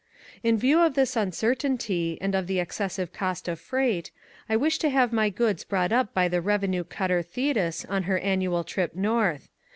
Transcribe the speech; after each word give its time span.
In 0.41 0.57
view 0.57 0.81
of 0.81 0.95
this 0.95 1.15
uncertainty 1.15 2.17
and 2.19 2.33
of 2.33 2.47
the 2.47 2.57
exces 2.57 2.93
sive 2.93 3.13
cost 3.13 3.47
of 3.47 3.59
freight, 3.59 4.09
I 4.49 4.55
wish 4.55 4.79
to 4.79 4.89
have 4.89 5.13
my 5.13 5.29
goods 5.29 5.63
brought 5.63 5.91
up 5.91 6.15
bj' 6.15 6.31
the 6.31 6.41
revenue 6.41 6.83
cutter 6.83 7.21
Thetis 7.21 7.85
on 7.85 8.01
her 8.09 8.17
annual 8.17 8.63
trip 8.63 8.95
north. 8.95 9.51